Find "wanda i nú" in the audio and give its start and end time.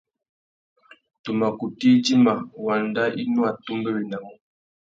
2.65-3.41